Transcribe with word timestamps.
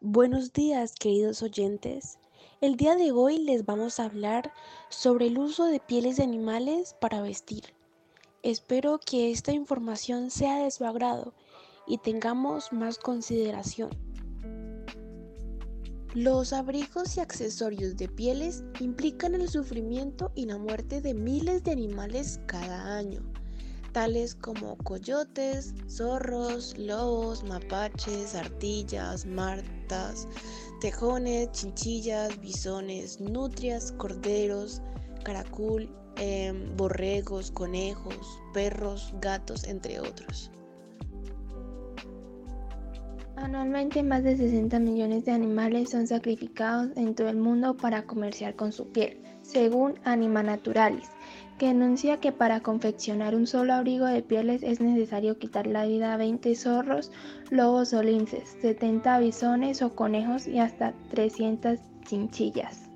Buenos 0.00 0.52
días 0.52 0.94
queridos 0.94 1.42
oyentes. 1.42 2.20
El 2.60 2.76
día 2.76 2.94
de 2.94 3.10
hoy 3.10 3.38
les 3.38 3.66
vamos 3.66 3.98
a 3.98 4.04
hablar 4.04 4.52
sobre 4.90 5.26
el 5.26 5.38
uso 5.38 5.64
de 5.64 5.80
pieles 5.80 6.18
de 6.18 6.22
animales 6.22 6.94
para 7.00 7.20
vestir. 7.20 7.74
Espero 8.44 9.00
que 9.04 9.32
esta 9.32 9.50
información 9.50 10.30
sea 10.30 10.62
de 10.62 10.70
su 10.70 10.84
agrado 10.84 11.34
y 11.84 11.98
tengamos 11.98 12.72
más 12.72 12.96
consideración. 12.96 13.90
Los 16.14 16.52
abrigos 16.52 17.16
y 17.16 17.20
accesorios 17.20 17.96
de 17.96 18.06
pieles 18.06 18.62
implican 18.78 19.34
el 19.34 19.48
sufrimiento 19.48 20.30
y 20.36 20.46
la 20.46 20.58
muerte 20.58 21.00
de 21.00 21.14
miles 21.14 21.64
de 21.64 21.72
animales 21.72 22.38
cada 22.46 22.96
año 22.96 23.28
tales 23.98 24.36
como 24.36 24.76
coyotes, 24.84 25.74
zorros, 25.88 26.78
lobos, 26.78 27.42
mapaches, 27.42 28.36
ardillas, 28.36 29.26
martas, 29.26 30.28
tejones, 30.80 31.50
chinchillas, 31.50 32.40
bisones, 32.40 33.20
nutrias, 33.20 33.90
corderos, 33.98 34.80
caracul, 35.24 35.92
em, 36.16 36.76
borregos, 36.76 37.50
conejos, 37.50 38.14
perros, 38.54 39.12
gatos, 39.20 39.64
entre 39.64 39.98
otros. 39.98 40.52
Anualmente 43.40 44.02
más 44.02 44.24
de 44.24 44.36
60 44.36 44.80
millones 44.80 45.24
de 45.24 45.30
animales 45.30 45.90
son 45.90 46.08
sacrificados 46.08 46.88
en 46.96 47.14
todo 47.14 47.28
el 47.28 47.36
mundo 47.36 47.76
para 47.76 48.02
comerciar 48.02 48.56
con 48.56 48.72
su 48.72 48.88
piel, 48.88 49.22
según 49.42 49.94
Anima 50.02 50.42
Naturalis, 50.42 51.08
que 51.56 51.68
anuncia 51.68 52.18
que 52.18 52.32
para 52.32 52.60
confeccionar 52.60 53.36
un 53.36 53.46
solo 53.46 53.74
abrigo 53.74 54.06
de 54.06 54.22
pieles 54.22 54.64
es 54.64 54.80
necesario 54.80 55.38
quitar 55.38 55.68
la 55.68 55.86
vida 55.86 56.14
a 56.14 56.16
20 56.16 56.52
zorros, 56.56 57.12
lobos 57.48 57.92
o 57.94 58.02
linces, 58.02 58.56
70 58.60 59.20
bisones 59.20 59.82
o 59.82 59.94
conejos 59.94 60.48
y 60.48 60.58
hasta 60.58 60.92
300 61.10 61.78
chinchillas. 62.06 62.90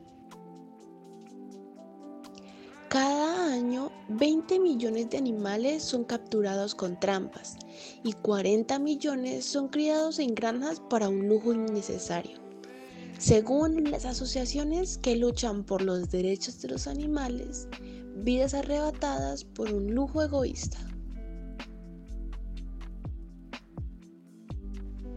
Cada 2.89 3.32
año, 3.53 3.93
20 4.09 4.59
millones 4.59 5.11
de 5.11 5.19
animales 5.19 5.83
son 5.85 6.05
capturados 6.05 6.75
con 6.75 6.99
trampas 6.99 7.57
y 8.03 8.15
40 8.15 8.79
millones 8.79 9.45
son 9.45 9.69
criados 9.69 10.19
en 10.19 10.35
granjas 10.35 10.81
para 10.91 11.09
un 11.09 11.29
lujo 11.29 11.53
innecesario. 11.53 12.39
Según 13.19 13.91
las 13.91 14.07
asociaciones 14.07 14.99
que 14.99 15.15
luchan 15.15 15.65
por 15.65 15.83
los 15.83 16.11
derechos 16.11 16.61
de 16.63 16.69
los 16.69 16.87
animales, 16.87 17.69
vidas 18.17 18.55
arrebatadas 18.55 19.45
por 19.45 19.73
un 19.73 19.95
lujo 19.95 20.23
egoísta. 20.23 20.79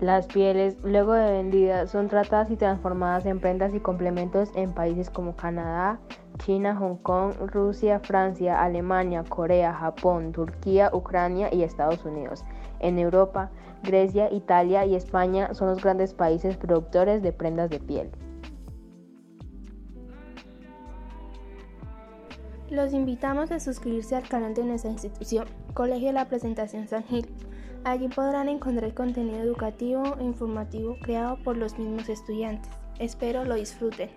Las 0.06 0.28
pieles, 0.28 0.78
luego 0.84 1.14
de 1.14 1.32
vendidas, 1.32 1.90
son 1.90 2.10
tratadas 2.10 2.52
y 2.52 2.58
transformadas 2.58 3.26
en 3.26 3.40
prendas 3.40 3.74
y 3.74 3.80
complementos 3.80 4.52
en 4.54 4.72
países 4.72 5.10
como 5.10 5.36
Canadá, 5.36 6.00
China, 6.38 6.76
Hong 6.76 6.98
Kong, 6.98 7.34
Rusia, 7.48 8.00
Francia, 8.02 8.62
Alemania, 8.62 9.24
Corea, 9.28 9.74
Japón, 9.74 10.32
Turquía, 10.32 10.92
Ucrania 10.94 11.52
y 11.52 11.64
Estados 11.64 12.06
Unidos. 12.06 12.46
En 12.82 13.00
Europa, 13.00 13.50
Grecia, 13.82 14.32
Italia 14.32 14.86
y 14.86 14.94
España 14.94 15.56
son 15.56 15.70
los 15.70 15.82
grandes 15.82 16.14
países 16.14 16.56
productores 16.56 17.24
de 17.24 17.34
prendas 17.34 17.72
de 17.72 17.80
piel. 17.80 18.12
Los 22.70 22.94
invitamos 22.94 23.52
a 23.52 23.60
suscribirse 23.60 24.16
al 24.16 24.30
canal 24.30 24.54
de 24.54 24.66
nuestra 24.66 24.92
institución, 24.92 25.48
Colegio 25.74 26.10
de 26.10 26.14
la 26.14 26.26
Presentación 26.26 26.88
San 26.88 27.04
Gil. 27.06 27.26
Allí 27.86 28.08
podrán 28.08 28.50
encontrar 28.50 28.96
contenido 28.96 29.38
educativo 29.38 30.18
e 30.20 30.24
informativo 30.24 30.98
creado 31.04 31.38
por 31.44 31.56
los 31.56 31.78
mismos 31.78 32.10
estudiantes. 32.10 32.72
Espero 32.98 33.46
lo 33.46 33.54
disfruten. 33.54 34.10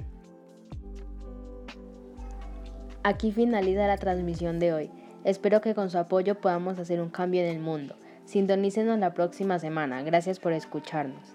Aquí 3.02 3.30
finaliza 3.30 3.86
la 3.86 3.98
transmisión 3.98 4.58
de 4.58 4.72
hoy. 4.72 4.90
Espero 5.22 5.60
que 5.60 5.74
con 5.74 5.90
su 5.90 5.98
apoyo 5.98 6.40
podamos 6.40 6.78
hacer 6.78 7.02
un 7.02 7.10
cambio 7.10 7.42
en 7.42 7.48
el 7.48 7.60
mundo. 7.60 7.94
Sintonícenos 8.24 8.98
la 8.98 9.12
próxima 9.12 9.58
semana. 9.58 10.02
Gracias 10.02 10.38
por 10.38 10.54
escucharnos. 10.54 11.34